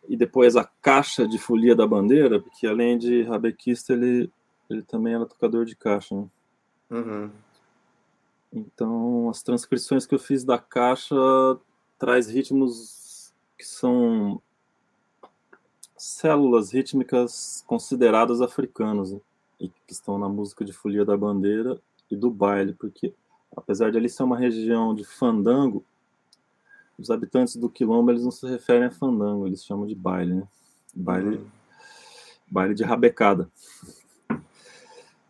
e 0.07 0.15
depois 0.15 0.55
a 0.55 0.63
caixa 0.63 1.27
de 1.27 1.39
folia 1.39 1.75
da 1.75 1.87
bandeira, 1.87 2.39
porque 2.39 2.67
além 2.67 2.95
de 2.95 3.23
rabequista, 3.23 3.91
ele, 3.91 4.31
ele 4.69 4.83
também 4.83 5.15
era 5.15 5.25
tocador 5.25 5.65
de 5.65 5.75
caixa. 5.75 6.13
Né? 6.13 6.27
Uhum. 6.91 7.31
Então, 8.53 9.31
as 9.31 9.41
transcrições 9.41 10.05
que 10.05 10.13
eu 10.13 10.19
fiz 10.19 10.43
da 10.43 10.59
caixa 10.59 11.15
traz 11.97 12.29
ritmos 12.29 13.06
que 13.57 13.65
são 13.65 14.41
células 15.97 16.71
rítmicas 16.71 17.63
consideradas 17.65 18.41
africanas 18.41 19.11
né? 19.11 19.19
e 19.59 19.69
que 19.69 19.93
estão 19.93 20.17
na 20.17 20.29
música 20.29 20.63
de 20.63 20.71
folia 20.71 21.03
da 21.03 21.17
bandeira 21.17 21.79
e 22.09 22.15
do 22.15 22.29
baile, 22.29 22.73
porque 22.73 23.13
apesar 23.55 23.91
de 23.91 23.97
ali 23.97 24.07
ser 24.07 24.23
uma 24.23 24.37
região 24.37 24.93
de 24.93 25.03
fandango, 25.03 25.83
os 26.97 27.09
habitantes 27.09 27.55
do 27.55 27.69
quilombo 27.69 28.11
eles 28.11 28.23
não 28.23 28.31
se 28.31 28.47
referem 28.47 28.85
a 28.85 28.91
fandango, 28.91 29.47
eles 29.47 29.65
chamam 29.65 29.87
de 29.87 29.95
baile, 29.95 30.35
né? 30.35 30.47
Baile, 30.93 31.37
uhum. 31.37 31.45
baile 32.49 32.73
de 32.73 32.83
rabecada. 32.83 33.49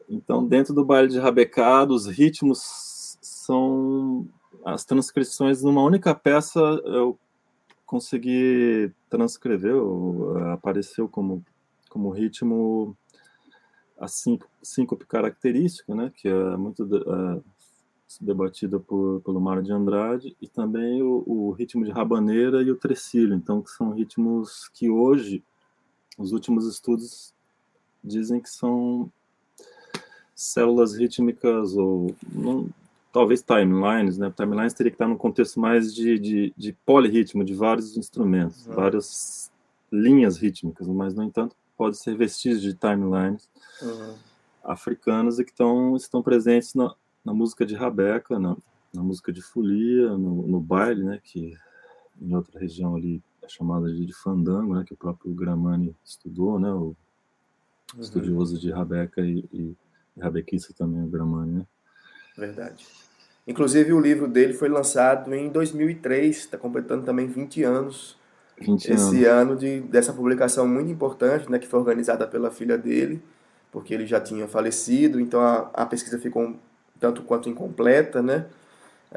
Então, 0.09 0.45
dentro 0.45 0.73
do 0.73 0.85
baile 0.85 1.09
de 1.09 1.19
rabecada, 1.19 1.91
os 1.91 2.05
ritmos 2.05 3.17
são 3.21 4.25
as 4.63 4.85
transcrições 4.85 5.61
numa 5.61 5.83
única 5.83 6.15
peça. 6.15 6.59
Eu 6.85 7.19
consegui 7.87 8.91
transcrever, 9.09 9.73
apareceu 10.53 11.09
como 11.09 11.43
como 11.89 12.11
ritmo 12.11 12.95
a 13.99 14.07
síncope 14.61 15.05
característico, 15.07 15.95
né? 15.95 16.11
Que 16.15 16.27
é 16.27 16.57
muito 16.57 16.85
debatida 18.21 18.79
por, 18.79 19.21
pelo 19.21 19.41
Mário 19.41 19.63
de 19.63 19.71
Andrade, 19.71 20.37
e 20.41 20.47
também 20.47 21.01
o, 21.01 21.23
o, 21.25 21.51
ritmo 21.51 21.83
de 21.83 21.91
rabaneira 21.91 22.61
e 22.61 22.71
o 22.71 22.75
trecílio, 22.77 23.35
então 23.35 23.61
que 23.61 23.69
são 23.71 23.91
ritmos 23.91 24.69
que 24.69 24.89
hoje, 24.89 25.43
os 26.17 26.31
últimos 26.31 26.67
estudos 26.67 27.33
dizem 28.03 28.39
que 28.39 28.49
são 28.49 29.11
células 30.33 30.95
rítmicas 30.95 31.75
ou 31.75 32.15
não, 32.31 32.69
talvez 33.17 33.41
timelines, 33.41 34.19
né? 34.19 34.29
Timelines 34.29 34.75
teria 34.75 34.91
que 34.91 34.95
estar 34.95 35.07
no 35.07 35.17
contexto 35.17 35.59
mais 35.59 35.91
de, 35.91 36.19
de, 36.19 36.53
de 36.55 36.71
polirritmo, 36.85 37.43
de 37.43 37.55
vários 37.55 37.97
instrumentos, 37.97 38.67
uhum. 38.67 38.75
várias 38.75 39.51
linhas 39.91 40.37
rítmicas, 40.37 40.87
mas 40.87 41.15
no 41.15 41.23
entanto 41.23 41.55
pode 41.75 41.97
ser 41.97 42.15
vestígios 42.15 42.61
de 42.61 42.75
timelines 42.75 43.49
uhum. 43.81 44.13
africanas 44.63 45.39
e 45.39 45.43
que 45.43 45.49
estão, 45.49 45.95
estão 45.95 46.21
presentes 46.21 46.75
na, 46.75 46.93
na 47.25 47.33
música 47.33 47.65
de 47.65 47.73
Rabeca, 47.73 48.37
na, 48.37 48.55
na 48.93 49.01
música 49.01 49.33
de 49.33 49.41
folia, 49.41 50.09
no, 50.09 50.47
no, 50.47 50.59
baile, 50.59 51.03
né, 51.03 51.19
que 51.23 51.57
em 52.21 52.35
outra 52.35 52.59
região 52.59 52.95
ali 52.95 53.19
é 53.41 53.49
chamada 53.49 53.91
de, 53.91 54.05
de 54.05 54.13
fandango, 54.13 54.75
né, 54.75 54.83
que 54.85 54.93
o 54.93 54.97
próprio 54.97 55.33
Gramani 55.33 55.95
estudou, 56.05 56.59
né, 56.59 56.71
o 56.71 56.95
uhum. 57.95 57.99
estudioso 57.99 58.59
de 58.59 58.69
Rabeca 58.69 59.21
e, 59.21 59.43
e, 59.51 59.75
e 60.15 60.19
Rabequista 60.21 60.71
também, 60.71 61.03
o 61.03 61.07
Gramani, 61.07 61.59
né. 61.59 61.67
Verdade. 62.37 62.85
Inclusive 63.47 63.93
o 63.93 63.99
livro 63.99 64.27
dele 64.27 64.53
foi 64.53 64.67
lançado 64.67 65.33
em 65.33 65.47
2003, 65.47 66.35
está 66.35 66.57
completando 66.57 67.03
também 67.03 67.27
20 67.27 67.63
anos. 67.63 68.17
20 68.59 68.91
esse 68.91 69.25
anos. 69.25 69.51
ano 69.51 69.55
de, 69.55 69.79
dessa 69.81 70.11
publicação 70.11 70.67
muito 70.67 70.91
importante, 70.91 71.49
né, 71.49 71.57
que 71.57 71.67
foi 71.67 71.79
organizada 71.79 72.27
pela 72.27 72.51
filha 72.51 72.77
dele, 72.77 73.21
porque 73.71 73.93
ele 73.93 74.05
já 74.05 74.19
tinha 74.19 74.47
falecido, 74.47 75.19
então 75.19 75.39
a, 75.39 75.69
a 75.73 75.85
pesquisa 75.85 76.19
ficou 76.19 76.55
tanto 76.99 77.21
quanto 77.21 77.47
incompleta, 77.47 78.21
né? 78.21 78.45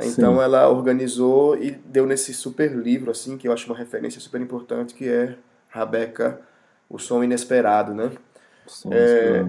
Então 0.02 0.36
Sim. 0.36 0.42
ela 0.42 0.68
organizou 0.68 1.56
e 1.56 1.70
deu 1.70 2.06
nesse 2.06 2.32
super 2.32 2.70
livro, 2.70 3.10
assim, 3.10 3.36
que 3.36 3.48
eu 3.48 3.52
acho 3.52 3.66
uma 3.66 3.76
referência 3.76 4.20
super 4.20 4.40
importante, 4.40 4.94
que 4.94 5.08
é 5.08 5.36
Rabeca, 5.68 6.40
O 6.88 6.98
Som 6.98 7.24
Inesperado, 7.24 7.92
né? 7.92 8.12
Som 8.66 8.90
é, 8.92 9.44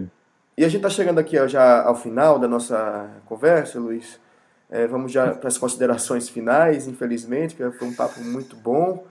E 0.58 0.64
a 0.64 0.68
gente 0.68 0.78
está 0.78 0.90
chegando 0.90 1.20
aqui 1.20 1.38
ó, 1.38 1.48
já 1.48 1.84
ao 1.84 1.96
final 1.96 2.40
da 2.40 2.48
nossa 2.48 3.10
conversa, 3.26 3.80
Luiz. 3.80 4.20
É, 4.72 4.88
vamos 4.88 5.12
já 5.12 5.34
para 5.34 5.50
as 5.50 5.58
considerações 5.58 6.30
finais, 6.30 6.88
infelizmente, 6.88 7.56
que 7.56 7.72
foi 7.72 7.88
um 7.90 7.94
papo 7.94 8.22
muito 8.22 8.56
bom, 8.56 9.06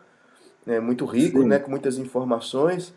né, 0.65 0.81
muito 0.81 1.05
rico, 1.05 1.45
né, 1.45 1.59
com 1.59 1.71
muitas 1.71 1.99
informações. 1.99 2.95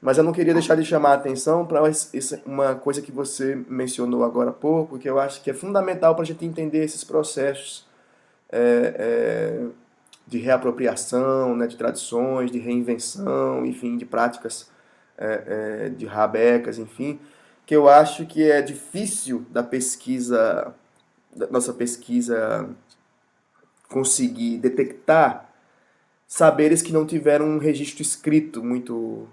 Mas 0.00 0.16
eu 0.16 0.24
não 0.24 0.32
queria 0.32 0.54
deixar 0.54 0.76
de 0.76 0.84
chamar 0.84 1.10
a 1.10 1.14
atenção 1.14 1.66
para 1.66 1.82
uma 2.46 2.74
coisa 2.74 3.02
que 3.02 3.12
você 3.12 3.58
mencionou 3.68 4.24
agora 4.24 4.50
há 4.50 4.52
pouco, 4.52 4.98
que 4.98 5.08
eu 5.08 5.18
acho 5.18 5.42
que 5.42 5.50
é 5.50 5.54
fundamental 5.54 6.14
para 6.14 6.22
a 6.22 6.26
gente 6.26 6.44
entender 6.44 6.84
esses 6.84 7.04
processos 7.04 7.86
é, 8.50 8.94
é, 8.98 9.66
de 10.26 10.38
reapropriação, 10.38 11.54
né, 11.54 11.66
de 11.66 11.76
tradições, 11.76 12.50
de 12.50 12.58
reinvenção, 12.58 13.66
enfim, 13.66 13.96
de 13.96 14.06
práticas 14.06 14.70
é, 15.18 15.86
é 15.86 15.88
de 15.88 16.06
rabecas, 16.06 16.78
enfim, 16.78 17.18
que 17.64 17.74
eu 17.74 17.88
acho 17.88 18.26
que 18.26 18.48
é 18.50 18.62
difícil 18.62 19.44
da 19.50 19.62
pesquisa, 19.62 20.74
da 21.36 21.46
nossa 21.48 21.72
pesquisa 21.72 22.68
conseguir 23.88 24.58
detectar 24.58 25.48
saberes 26.26 26.82
que 26.82 26.92
não 26.92 27.06
tiveram 27.06 27.46
um 27.46 27.58
registro 27.58 28.02
escrito 28.02 28.62
muito 28.64 29.28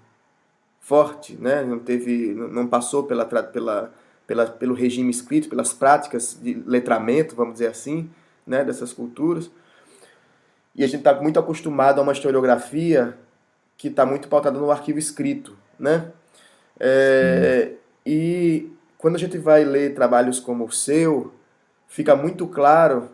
forte, 0.80 1.34
né? 1.40 1.64
não 1.64 1.78
teve, 1.78 2.34
não 2.34 2.66
passou 2.66 3.04
pela, 3.04 3.24
pela, 3.24 3.92
pela, 4.26 4.46
pelo 4.46 4.74
regime 4.74 5.10
escrito, 5.10 5.48
pelas 5.48 5.72
práticas 5.72 6.38
de 6.40 6.54
letramento, 6.66 7.34
vamos 7.34 7.54
dizer 7.54 7.68
assim, 7.68 8.08
né? 8.46 8.62
dessas 8.62 8.92
culturas. 8.92 9.50
E 10.74 10.84
a 10.84 10.86
gente 10.86 10.98
está 10.98 11.14
muito 11.20 11.38
acostumado 11.40 11.98
a 11.98 12.02
uma 12.02 12.12
historiografia 12.12 13.16
que 13.76 13.88
está 13.88 14.04
muito 14.04 14.28
pautada 14.28 14.58
no 14.58 14.70
arquivo 14.70 14.98
escrito, 14.98 15.56
né? 15.78 16.12
É, 16.78 17.72
e 18.04 18.70
quando 18.98 19.16
a 19.16 19.18
gente 19.18 19.38
vai 19.38 19.64
ler 19.64 19.94
trabalhos 19.94 20.40
como 20.40 20.64
o 20.64 20.72
seu, 20.72 21.32
fica 21.94 22.16
muito 22.16 22.48
claro 22.48 23.08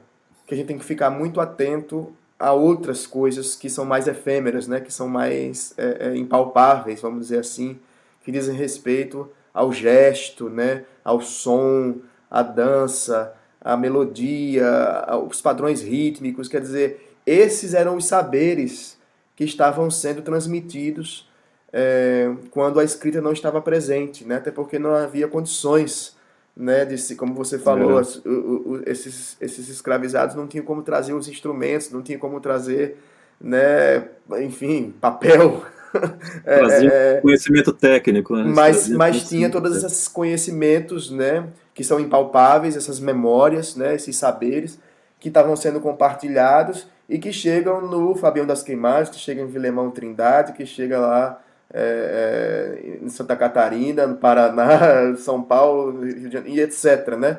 que 0.47 0.55
a 0.55 0.57
gente 0.57 0.69
tem 0.69 0.79
que 0.79 0.85
ficar 0.87 1.11
muito 1.11 1.39
atento 1.39 2.15
a 2.39 2.55
outras 2.55 3.07
coisas 3.07 3.55
que 3.55 3.69
são 3.69 3.85
mais 3.85 4.09
efêmeras, 4.09 4.67
né? 4.67 4.81
que 4.81 4.91
são 4.91 5.07
mais 5.07 5.75
é, 5.77 6.09
é, 6.09 6.17
impalpáveis, 6.17 7.03
vamos 7.03 7.27
dizer 7.27 7.41
assim, 7.41 7.79
que 8.25 8.33
dizem 8.33 8.57
respeito 8.57 9.29
ao 9.53 9.71
gesto, 9.71 10.49
né? 10.49 10.85
ao 11.05 11.21
som, 11.21 11.97
à 12.31 12.43
dança, 12.43 13.35
à 13.61 13.77
melodia, 13.77 14.67
aos 15.07 15.43
padrões 15.43 15.83
rítmicos. 15.83 16.49
Quer 16.49 16.63
dizer, 16.63 17.15
esses 17.27 17.75
eram 17.75 17.99
os 17.99 18.07
saberes 18.07 18.97
que 19.37 19.45
estavam 19.45 19.91
sendo 19.91 20.23
transmitidos 20.23 21.29
é, 21.71 22.33
quando 22.51 22.81
a 22.81 22.85
escrita 22.85 23.21
não 23.21 23.35
estava 23.35 23.61
presente, 23.61 24.25
né? 24.25 24.37
até 24.37 24.51
porque 24.51 24.79
não 24.79 24.95
havia 24.95 25.29
condições 25.29 26.19
né, 26.57 26.85
de, 26.85 27.15
como 27.15 27.35
você 27.35 27.59
falou, 27.59 27.99
é. 27.99 28.01
as, 28.03 28.17
o, 28.17 28.31
o, 28.31 28.83
esses, 28.87 29.37
esses 29.41 29.69
escravizados 29.69 30.35
não 30.35 30.47
tinham 30.47 30.65
como 30.65 30.83
trazer 30.83 31.13
os 31.15 31.29
instrumentos, 31.29 31.91
não 31.91 32.03
tinham 32.03 32.21
como 32.21 32.41
trazer, 32.41 32.99
né, 33.41 34.09
enfim, 34.41 34.95
papel. 35.01 35.65
Trazia 36.45 36.93
é, 36.93 37.17
é, 37.17 37.21
conhecimento 37.21 37.73
técnico, 37.73 38.37
né? 38.37 38.45
Mas, 38.45 38.89
mas 38.89 39.29
tinha 39.29 39.51
todos 39.51 39.83
esses 39.83 40.07
conhecimentos, 40.07 41.11
né, 41.11 41.49
que 41.75 41.83
são 41.83 41.99
impalpáveis, 41.99 42.77
essas 42.77 43.01
memórias, 43.01 43.75
né, 43.75 43.95
esses 43.95 44.17
saberes 44.17 44.79
que 45.19 45.29
estavam 45.29 45.57
sendo 45.57 45.81
compartilhados 45.81 46.87
e 47.09 47.19
que 47.19 47.33
chegam 47.33 47.81
no 47.81 48.15
Fabião 48.15 48.47
das 48.47 48.63
Queimadas, 48.63 49.11
que 49.11 49.19
chega 49.19 49.43
em 49.43 49.47
Vilemão 49.47 49.91
Trindade, 49.91 50.53
que 50.53 50.65
chega 50.65 50.99
lá 50.99 51.43
é, 51.73 52.81
é, 52.83 53.05
em 53.05 53.09
Santa 53.09 53.37
Catarina, 53.37 54.07
no 54.07 54.17
Paraná, 54.17 55.15
São 55.19 55.43
Paulo, 55.43 56.07
e 56.07 56.61
etc. 56.61 57.17
Né? 57.17 57.39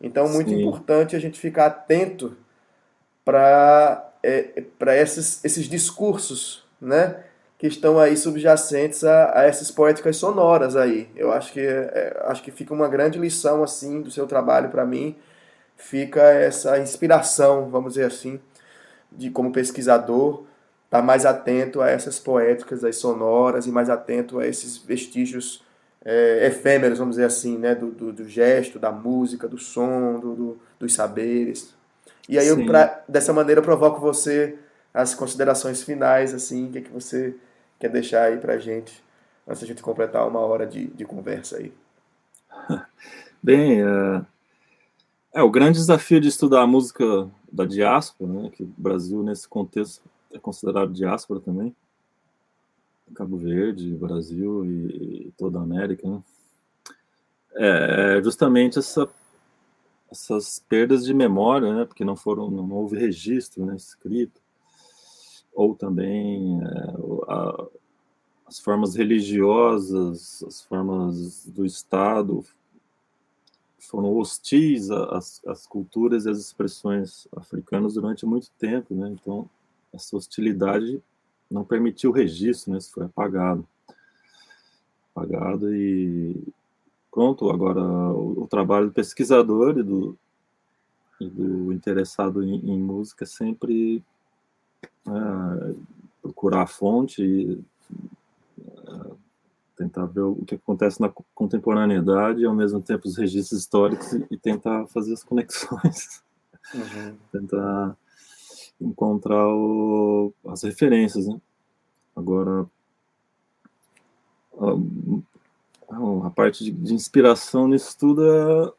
Então, 0.00 0.28
muito 0.28 0.50
Sim. 0.50 0.60
importante 0.60 1.16
a 1.16 1.18
gente 1.18 1.40
ficar 1.40 1.66
atento 1.66 2.36
para 3.24 4.12
é, 4.22 4.64
esses, 5.00 5.44
esses 5.44 5.68
discursos 5.68 6.64
né? 6.80 7.16
que 7.56 7.66
estão 7.66 7.98
aí 7.98 8.16
subjacentes 8.16 9.04
a, 9.04 9.38
a 9.38 9.44
essas 9.44 9.70
poéticas 9.70 10.16
sonoras 10.16 10.76
aí. 10.76 11.08
Eu 11.14 11.32
acho 11.32 11.52
que, 11.52 11.60
é, 11.60 12.20
acho 12.24 12.42
que 12.42 12.50
fica 12.50 12.74
uma 12.74 12.88
grande 12.88 13.18
lição 13.18 13.62
assim 13.62 14.02
do 14.02 14.10
seu 14.10 14.26
trabalho 14.26 14.68
para 14.68 14.84
mim, 14.84 15.16
fica 15.76 16.20
essa 16.20 16.78
inspiração, 16.78 17.70
vamos 17.70 17.94
dizer 17.94 18.06
assim, 18.06 18.40
de 19.10 19.30
como 19.30 19.52
pesquisador, 19.52 20.44
estar 20.92 21.00
tá 21.00 21.02
mais 21.02 21.24
atento 21.24 21.80
a 21.80 21.88
essas 21.88 22.18
poéticas, 22.18 22.84
as 22.84 22.96
sonoras, 22.96 23.66
e 23.66 23.72
mais 23.72 23.88
atento 23.88 24.38
a 24.38 24.46
esses 24.46 24.76
vestígios 24.76 25.64
é, 26.04 26.48
efêmeros, 26.48 26.98
vamos 26.98 27.16
dizer 27.16 27.24
assim, 27.24 27.56
né? 27.56 27.74
Do, 27.74 27.90
do, 27.90 28.12
do 28.12 28.28
gesto, 28.28 28.78
da 28.78 28.92
música, 28.92 29.48
do 29.48 29.56
som, 29.56 30.20
do, 30.20 30.34
do 30.34 30.60
dos 30.78 30.92
saberes. 30.92 31.72
E 32.28 32.38
aí, 32.38 32.46
eu, 32.46 32.66
pra, 32.66 33.02
dessa 33.08 33.32
maneira, 33.32 33.60
eu 33.60 33.64
provoco 33.64 34.00
você 34.00 34.58
as 34.92 35.14
considerações 35.14 35.82
finais, 35.82 36.34
assim, 36.34 36.68
o 36.68 36.72
que, 36.72 36.78
é 36.78 36.80
que 36.82 36.90
você 36.90 37.34
quer 37.78 37.88
deixar 37.88 38.24
aí 38.24 38.36
pra 38.36 38.58
gente, 38.58 39.02
antes 39.48 39.62
da 39.62 39.66
gente 39.66 39.82
completar 39.82 40.28
uma 40.28 40.40
hora 40.40 40.66
de, 40.66 40.88
de 40.88 41.04
conversa 41.06 41.56
aí. 41.56 41.72
Bem, 43.42 43.80
é, 43.80 44.22
é, 45.34 45.42
o 45.42 45.50
grande 45.50 45.78
desafio 45.78 46.20
de 46.20 46.28
estudar 46.28 46.62
a 46.62 46.66
música 46.66 47.28
da 47.50 47.64
diáspora, 47.64 48.30
né, 48.30 48.50
que 48.52 48.62
o 48.62 48.74
Brasil, 48.76 49.22
nesse 49.22 49.48
contexto, 49.48 50.02
é 50.32 50.38
considerado 50.38 50.92
diáspora 50.92 51.40
também, 51.40 51.74
Cabo 53.14 53.36
Verde, 53.36 53.94
Brasil 53.94 54.64
e, 54.64 55.32
toda 55.36 55.58
a 55.58 55.62
América, 55.62 56.08
né? 56.08 56.22
é, 57.54 58.16
é 58.18 58.22
justamente 58.22 58.78
essa, 58.78 59.08
essas 60.10 60.58
perdas 60.68 61.04
de 61.04 61.12
memória, 61.12 61.74
né, 61.74 61.84
porque 61.84 62.04
não 62.04 62.16
foram, 62.16 62.50
não 62.50 62.70
houve 62.72 62.98
registro 62.98 63.66
né, 63.66 63.76
escrito, 63.76 64.40
ou 65.54 65.74
também 65.74 66.60
é, 66.62 66.94
a, 67.28 67.66
as 68.46 68.58
formas 68.58 68.94
religiosas, 68.94 70.42
as 70.46 70.62
formas 70.62 71.46
do 71.46 71.64
Estado 71.64 72.44
foram 73.92 74.16
hostis 74.16 74.90
às, 74.90 75.42
às 75.46 75.66
culturas 75.66 76.24
e 76.24 76.30
às 76.30 76.38
expressões 76.38 77.28
africanas 77.36 77.94
durante 77.94 78.24
muito 78.24 78.50
tempo, 78.58 78.94
né? 78.94 79.10
Então, 79.10 79.50
essa 79.92 80.16
hostilidade 80.16 81.02
não 81.50 81.64
permitiu 81.64 82.10
o 82.10 82.14
registro, 82.14 82.72
né? 82.72 82.78
Isso 82.78 82.92
foi 82.92 83.04
apagado. 83.04 83.66
Apagado 85.14 85.74
e 85.74 86.42
pronto, 87.10 87.50
agora 87.50 87.80
o, 87.80 88.42
o 88.42 88.46
trabalho 88.46 88.86
do 88.86 88.92
pesquisador 88.92 89.78
e 89.78 89.82
do, 89.82 90.16
e 91.20 91.28
do 91.28 91.72
interessado 91.72 92.42
em, 92.42 92.54
em 92.70 92.80
música 92.80 93.24
é 93.24 93.26
sempre 93.26 94.02
é, 95.06 95.74
procurar 96.22 96.62
a 96.62 96.66
fonte 96.66 97.22
e 97.22 97.60
é, 98.66 99.10
tentar 99.76 100.06
ver 100.06 100.22
o 100.22 100.36
que 100.46 100.54
acontece 100.54 101.00
na 101.00 101.12
contemporaneidade 101.34 102.40
e 102.40 102.46
ao 102.46 102.54
mesmo 102.54 102.80
tempo 102.80 103.06
os 103.06 103.16
registros 103.16 103.60
históricos 103.60 104.12
e, 104.30 104.36
tentar 104.38 104.86
fazer 104.86 105.12
as 105.12 105.22
conexões, 105.22 106.22
uhum. 106.74 107.16
tentar 107.30 107.96
encontrar 108.82 109.46
o, 109.48 110.32
as 110.46 110.62
referências, 110.62 111.26
né? 111.26 111.40
Agora 112.14 112.66
a, 114.58 116.26
a 116.26 116.30
parte 116.30 116.64
de, 116.64 116.70
de, 116.70 116.94
inspiração 116.94 117.68
nisso 117.68 117.96
tudo 117.98 118.24
é 118.24 118.72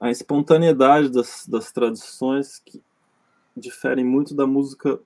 a, 0.00 0.10
espontaneidade 0.10 1.10
das, 1.10 1.46
das 1.46 1.70
tradições 1.70 2.58
que 2.58 2.82
diferem 3.56 4.04
muito 4.04 4.34
da 4.34 4.46
música 4.46 4.98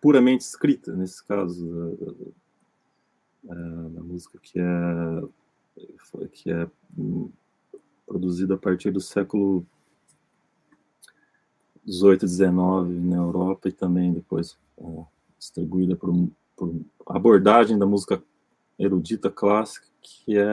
puramente 0.00 0.42
escrita, 0.42 0.94
nesse 0.94 1.24
caso, 1.24 1.96
da, 3.42 3.54
da 3.54 4.02
música 4.02 4.38
que 4.40 4.58
é, 4.58 6.28
que 6.32 6.50
é 6.50 6.68
produzida 8.06 8.54
a 8.54 8.58
partir 8.58 8.90
do 8.90 9.00
século 9.00 9.66
18 11.88 12.24
e 12.24 12.28
19 12.28 12.92
na 13.00 13.16
Europa 13.16 13.68
e 13.68 13.72
também 13.72 14.12
depois 14.12 14.58
é, 14.78 15.04
distribuída 15.38 15.96
por, 15.96 16.12
por 16.54 16.74
abordagem 17.06 17.78
da 17.78 17.86
música 17.86 18.22
erudita 18.78 19.30
clássica, 19.30 19.86
que 20.00 20.38
é 20.38 20.46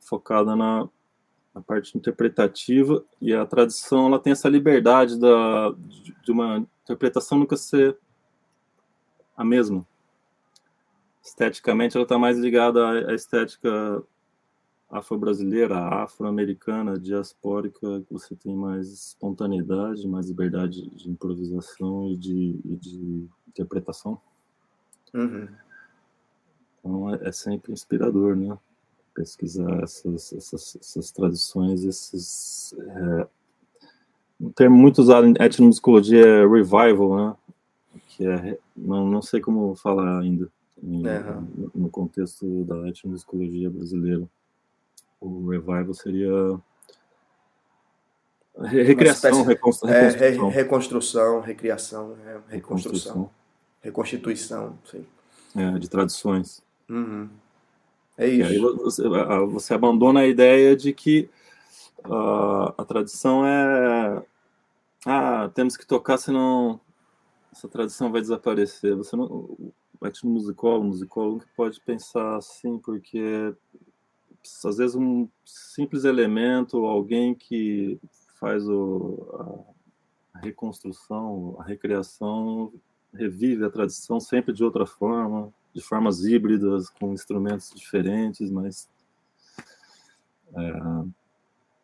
focada 0.00 0.56
na, 0.56 0.88
na, 1.54 1.60
parte 1.60 1.96
interpretativa 1.96 3.04
e 3.20 3.34
a 3.34 3.44
tradição 3.44 4.06
ela 4.06 4.18
tem 4.18 4.32
essa 4.32 4.48
liberdade 4.48 5.18
da, 5.18 5.70
de, 5.70 6.16
de 6.24 6.32
uma 6.32 6.66
interpretação 6.82 7.38
nunca 7.38 7.56
ser 7.56 7.96
a 9.36 9.44
mesma. 9.44 9.86
Esteticamente, 11.22 11.96
ela 11.96 12.04
está 12.04 12.18
mais 12.18 12.38
ligada 12.38 13.10
à 13.10 13.14
estética 13.14 14.02
afro-brasileira, 14.90 15.78
afro-americana, 15.78 16.98
diaspórica, 16.98 18.02
você 18.10 18.34
tem 18.34 18.54
mais 18.56 18.90
espontaneidade, 18.90 20.08
mais 20.08 20.28
liberdade 20.28 20.88
de 20.90 21.10
improvisação 21.10 22.10
e 22.10 22.16
de, 22.16 22.60
e 22.64 22.76
de 22.76 23.28
interpretação. 23.48 24.18
Uhum. 25.12 25.48
Então 26.78 27.14
é, 27.14 27.28
é, 27.28 27.32
sempre 27.32 27.72
inspirador, 27.72 28.34
né? 28.34 28.56
Pesquisar 29.14 29.82
essas, 29.82 30.32
essas, 30.32 30.76
essas 30.80 31.10
tradições, 31.10 31.84
esses. 31.84 32.74
É, 32.78 33.26
um 34.40 34.50
termo 34.52 34.76
muito 34.76 34.98
usado 34.98 35.26
em 35.26 35.34
etnomusicologia 35.38 36.24
é 36.24 36.46
revival, 36.46 37.16
né? 37.16 37.36
que 38.06 38.26
é, 38.26 38.58
não, 38.76 39.06
não 39.06 39.20
sei 39.20 39.40
como 39.40 39.74
falar 39.74 40.20
ainda 40.20 40.48
em, 40.82 41.06
uhum. 41.06 41.70
no 41.74 41.90
contexto 41.90 42.64
da 42.64 42.88
etnomusicologia 42.88 43.68
brasileira. 43.68 44.28
O 45.20 45.48
revival 45.48 45.94
seria 45.94 46.60
recriação, 48.56 49.44
reconstrução. 49.44 49.94
É, 49.94 50.08
re, 50.08 50.50
reconstrução, 50.50 51.40
recriação, 51.40 52.16
é, 52.26 52.40
reconstrução, 52.48 53.30
reconstituição, 53.80 54.78
sei. 54.84 55.06
É, 55.56 55.78
de 55.78 55.88
tradições. 55.88 56.62
Uhum. 56.88 57.28
É 58.16 58.26
isso. 58.26 58.48
aí 58.48 58.58
você, 58.58 59.02
você, 59.48 59.74
abandona 59.74 60.20
a 60.20 60.26
ideia 60.26 60.76
de 60.76 60.92
que 60.92 61.28
uh, 62.04 62.74
a 62.76 62.84
tradição 62.84 63.46
é 63.46 64.22
ah, 65.06 65.48
temos 65.54 65.76
que 65.76 65.86
tocar 65.86 66.18
senão 66.18 66.80
essa 67.52 67.68
tradição 67.68 68.10
vai 68.10 68.20
desaparecer. 68.20 68.94
Você 68.96 69.16
não, 69.16 69.26
o 69.26 70.06
etnomusicólogo, 70.06 70.86
musicólogo 70.86 71.44
pode 71.56 71.80
pensar 71.80 72.36
assim, 72.36 72.78
porque 72.78 73.54
às 74.64 74.78
vezes 74.78 74.94
um 74.94 75.28
simples 75.44 76.04
elemento, 76.04 76.84
alguém 76.84 77.34
que 77.34 77.98
faz 78.38 78.68
o, 78.68 79.66
a, 80.34 80.38
reconstrução, 80.38 81.56
a 81.58 81.64
recriação, 81.64 82.72
revive 83.12 83.64
a 83.64 83.70
tradição 83.70 84.20
sempre 84.20 84.52
de 84.52 84.62
outra 84.62 84.86
forma, 84.86 85.52
de 85.74 85.82
formas 85.82 86.24
híbridas, 86.24 86.88
com 86.88 87.12
instrumentos 87.12 87.72
diferentes, 87.74 88.50
mas. 88.50 88.88
É, 90.54 90.60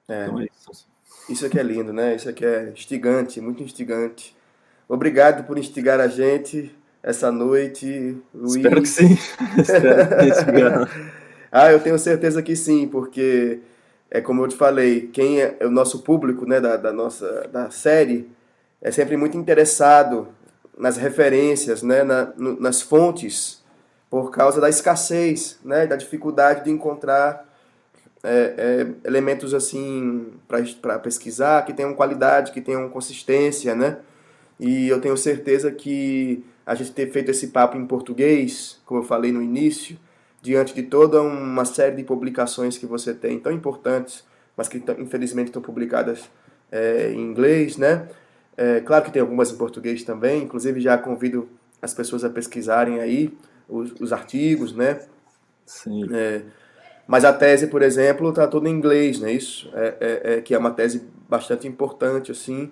é, 0.08 0.24
então 0.24 0.40
é 0.40 0.46
isso. 0.46 0.88
Isso 1.28 1.46
aqui 1.46 1.58
é 1.58 1.62
lindo, 1.62 1.92
né? 1.92 2.14
Isso 2.14 2.28
aqui 2.28 2.44
é 2.44 2.70
instigante, 2.70 3.40
muito 3.40 3.62
instigante. 3.62 4.36
Obrigado 4.88 5.44
por 5.46 5.58
instigar 5.58 6.00
a 6.00 6.08
gente 6.08 6.74
essa 7.02 7.30
noite, 7.30 8.16
Luiz. 8.32 8.56
Espero 8.56 8.82
que 8.82 8.88
sim. 8.88 9.18
Espero 9.58 10.86
que 10.86 11.14
ah, 11.56 11.70
eu 11.70 11.78
tenho 11.78 11.96
certeza 11.96 12.42
que 12.42 12.56
sim, 12.56 12.88
porque 12.88 13.60
é 14.10 14.20
como 14.20 14.42
eu 14.42 14.48
te 14.48 14.56
falei, 14.56 15.08
quem 15.12 15.40
é, 15.40 15.56
o 15.62 15.70
nosso 15.70 16.02
público, 16.02 16.44
né, 16.44 16.60
da, 16.60 16.76
da 16.76 16.92
nossa 16.92 17.48
da 17.52 17.70
série, 17.70 18.28
é 18.82 18.90
sempre 18.90 19.16
muito 19.16 19.38
interessado 19.38 20.26
nas 20.76 20.96
referências, 20.96 21.80
né, 21.80 22.02
na, 22.02 22.32
no, 22.36 22.58
nas 22.60 22.82
fontes, 22.82 23.62
por 24.10 24.32
causa 24.32 24.60
da 24.60 24.68
escassez, 24.68 25.60
né, 25.64 25.86
da 25.86 25.94
dificuldade 25.94 26.64
de 26.64 26.72
encontrar 26.72 27.48
é, 28.24 28.54
é, 28.58 29.08
elementos 29.08 29.54
assim 29.54 30.32
para 30.48 30.98
pesquisar 30.98 31.64
que 31.64 31.72
tenham 31.72 31.94
qualidade, 31.94 32.50
que 32.50 32.60
tenham 32.60 32.88
consistência, 32.88 33.76
né? 33.76 33.98
E 34.58 34.88
eu 34.88 35.00
tenho 35.00 35.16
certeza 35.16 35.70
que 35.70 36.44
a 36.66 36.74
gente 36.74 36.90
ter 36.90 37.12
feito 37.12 37.30
esse 37.30 37.48
papo 37.48 37.76
em 37.76 37.86
português, 37.86 38.80
como 38.84 39.00
eu 39.00 39.04
falei 39.04 39.30
no 39.30 39.40
início, 39.40 39.96
diante 40.44 40.74
de 40.74 40.82
toda 40.82 41.22
uma 41.22 41.64
série 41.64 41.96
de 41.96 42.04
publicações 42.04 42.76
que 42.76 42.84
você 42.84 43.14
tem 43.14 43.40
tão 43.40 43.50
importantes, 43.50 44.22
mas 44.54 44.68
que 44.68 44.76
infelizmente 44.98 45.46
estão 45.46 45.62
publicadas 45.62 46.28
é, 46.70 47.10
em 47.10 47.18
inglês, 47.18 47.78
né? 47.78 48.06
É, 48.54 48.80
claro 48.80 49.06
que 49.06 49.10
tem 49.10 49.22
algumas 49.22 49.50
em 49.50 49.56
português 49.56 50.04
também, 50.04 50.42
inclusive 50.42 50.82
já 50.82 50.98
convido 50.98 51.48
as 51.80 51.94
pessoas 51.94 52.24
a 52.24 52.30
pesquisarem 52.30 53.00
aí 53.00 53.32
os, 53.66 53.92
os 53.98 54.12
artigos, 54.12 54.74
né? 54.74 55.00
Sim. 55.64 56.14
É, 56.14 56.42
mas 57.06 57.24
a 57.24 57.32
tese, 57.32 57.68
por 57.68 57.80
exemplo, 57.80 58.28
está 58.28 58.46
toda 58.46 58.68
em 58.68 58.72
inglês, 58.72 59.18
não 59.18 59.28
é 59.28 59.32
isso? 59.32 59.70
É, 59.72 59.94
é, 59.98 60.34
é, 60.34 60.40
que 60.42 60.54
é 60.54 60.58
uma 60.58 60.72
tese 60.72 61.08
bastante 61.26 61.66
importante, 61.66 62.30
assim, 62.30 62.70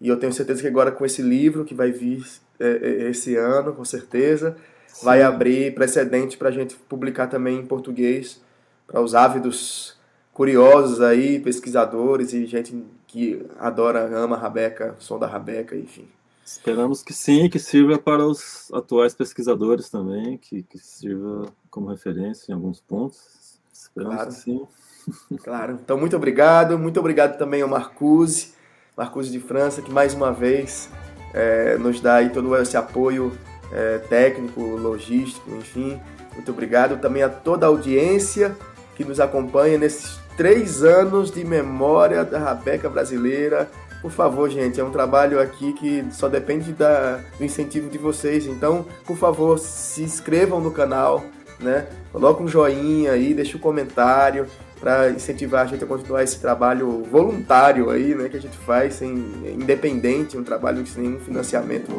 e 0.00 0.08
eu 0.08 0.16
tenho 0.16 0.32
certeza 0.32 0.62
que 0.62 0.68
agora 0.68 0.90
com 0.90 1.04
esse 1.04 1.20
livro 1.20 1.66
que 1.66 1.74
vai 1.74 1.92
vir 1.92 2.24
é, 2.58 3.08
esse 3.10 3.36
ano, 3.36 3.74
com 3.74 3.84
certeza, 3.84 4.56
Sim. 4.92 5.04
vai 5.04 5.22
abrir 5.22 5.74
precedente 5.74 6.36
para 6.36 6.48
a 6.48 6.52
gente 6.52 6.74
publicar 6.74 7.26
também 7.26 7.58
em 7.58 7.66
português, 7.66 8.40
para 8.86 9.00
os 9.00 9.14
ávidos 9.14 9.98
curiosos 10.32 11.00
aí, 11.00 11.38
pesquisadores 11.38 12.32
e 12.32 12.46
gente 12.46 12.84
que 13.06 13.44
adora, 13.58 14.16
ama 14.16 14.36
a 14.36 14.38
Rabeca, 14.38 14.96
som 14.98 15.18
da 15.18 15.26
Rabeca, 15.26 15.76
enfim. 15.76 16.08
Esperamos 16.44 17.02
que 17.02 17.12
sim, 17.12 17.48
que 17.48 17.58
sirva 17.58 17.98
para 17.98 18.24
os 18.24 18.70
atuais 18.72 19.14
pesquisadores 19.14 19.88
também, 19.88 20.36
que, 20.38 20.62
que 20.64 20.78
sirva 20.78 21.46
como 21.70 21.88
referência 21.88 22.50
em 22.50 22.54
alguns 22.54 22.80
pontos. 22.80 23.60
Esperamos 23.72 24.14
claro. 24.16 24.30
que 24.30 24.36
sim. 24.36 24.66
Claro. 25.42 25.78
Então, 25.82 25.98
muito 25.98 26.16
obrigado. 26.16 26.78
Muito 26.78 27.00
obrigado 27.00 27.38
também 27.38 27.62
ao 27.62 27.68
Marcuse 27.68 28.52
Marcos 28.96 29.30
de 29.30 29.40
França, 29.40 29.80
que 29.80 29.90
mais 29.90 30.12
uma 30.12 30.32
vez 30.32 30.90
é, 31.32 31.78
nos 31.78 32.00
dá 32.00 32.16
aí 32.16 32.30
todo 32.30 32.54
esse 32.56 32.76
apoio 32.76 33.32
é, 33.72 33.98
técnico, 33.98 34.60
logístico, 34.60 35.50
enfim. 35.56 36.00
Muito 36.34 36.50
obrigado 36.50 36.98
também 36.98 37.22
a 37.22 37.28
toda 37.28 37.66
a 37.66 37.68
audiência 37.68 38.56
que 38.96 39.04
nos 39.04 39.20
acompanha 39.20 39.78
nesses 39.78 40.18
três 40.36 40.82
anos 40.82 41.30
de 41.30 41.44
memória 41.44 42.24
da 42.24 42.38
Rabeca 42.38 42.88
brasileira. 42.88 43.68
Por 44.00 44.10
favor, 44.10 44.48
gente, 44.48 44.80
é 44.80 44.84
um 44.84 44.90
trabalho 44.90 45.40
aqui 45.40 45.72
que 45.74 46.04
só 46.10 46.28
depende 46.28 46.72
da, 46.72 47.20
do 47.36 47.44
incentivo 47.44 47.90
de 47.90 47.98
vocês. 47.98 48.46
Então, 48.46 48.86
por 49.04 49.16
favor, 49.16 49.58
se 49.58 50.02
inscrevam 50.02 50.60
no 50.60 50.70
canal, 50.70 51.22
né? 51.58 51.86
Coloca 52.10 52.42
um 52.42 52.48
joinha 52.48 53.12
aí, 53.12 53.34
deixa 53.34 53.56
um 53.56 53.60
comentário 53.60 54.46
para 54.80 55.10
incentivar 55.10 55.62
a 55.62 55.66
gente 55.66 55.84
a 55.84 55.86
continuar 55.86 56.22
esse 56.22 56.40
trabalho 56.40 57.04
voluntário 57.04 57.90
aí, 57.90 58.14
né, 58.14 58.30
que 58.30 58.36
a 58.38 58.40
gente 58.40 58.56
faz 58.56 58.94
sem 58.94 59.10
independente, 59.44 60.38
um 60.38 60.42
trabalho 60.42 60.84
sem 60.86 61.02
nenhum 61.02 61.20
financiamento 61.20 61.92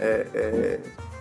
é, 0.00 0.26
é, 0.32 0.78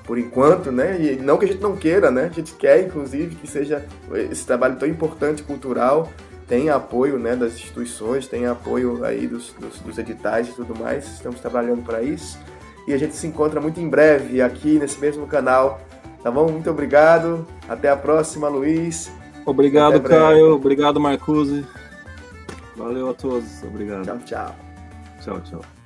por 0.09 0.17
enquanto, 0.17 0.71
né, 0.71 0.99
e 0.99 1.15
não 1.17 1.37
que 1.37 1.45
a 1.45 1.47
gente 1.47 1.61
não 1.61 1.75
queira, 1.75 2.09
né, 2.09 2.29
a 2.31 2.33
gente 2.33 2.55
quer 2.55 2.83
inclusive 2.83 3.35
que 3.35 3.47
seja 3.47 3.85
esse 4.31 4.43
trabalho 4.43 4.75
tão 4.75 4.87
importante 4.87 5.43
cultural 5.43 6.09
tem 6.47 6.71
apoio 6.71 7.19
né, 7.19 7.35
das 7.35 7.53
instituições, 7.53 8.27
tem 8.27 8.47
apoio 8.47 9.05
aí 9.05 9.27
dos, 9.27 9.53
dos, 9.53 9.79
dos 9.79 9.97
editais 9.99 10.49
e 10.49 10.53
tudo 10.53 10.75
mais. 10.75 11.05
Estamos 11.05 11.39
trabalhando 11.39 11.83
para 11.83 12.01
isso. 12.01 12.39
E 12.87 12.93
a 12.93 12.97
gente 12.97 13.15
se 13.15 13.27
encontra 13.27 13.61
muito 13.61 13.79
em 13.79 13.87
breve 13.87 14.41
aqui 14.41 14.79
nesse 14.79 14.99
mesmo 14.99 15.27
canal. 15.27 15.79
Tá 16.23 16.31
bom? 16.31 16.51
Muito 16.51 16.67
obrigado. 16.67 17.45
Até 17.67 17.87
a 17.87 17.95
próxima, 17.95 18.49
Luiz. 18.49 19.11
Obrigado, 19.45 20.01
Caio. 20.01 20.55
Obrigado, 20.55 20.99
Marcuse. 20.99 21.63
Valeu 22.75 23.11
a 23.11 23.13
todos. 23.13 23.61
Obrigado. 23.63 24.05
Tchau, 24.05 24.17
tchau. 24.25 24.55
Tchau, 25.21 25.41
tchau. 25.41 25.78